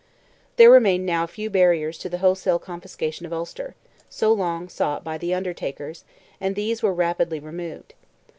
There 0.55 0.71
remained 0.71 1.05
now 1.05 1.27
few 1.27 1.51
barriers 1.51 1.99
to 1.99 2.09
the 2.09 2.17
wholesale 2.17 2.57
confiscation 2.57 3.23
of 3.27 3.33
Ulster, 3.33 3.75
so 4.09 4.33
long 4.33 4.67
sought 4.67 5.03
by 5.03 5.19
"the 5.19 5.35
Undertakers," 5.35 6.05
and 6.39 6.55
these 6.55 6.81
were 6.81 6.91
rapidly 6.91 7.39
removed. 7.39 7.93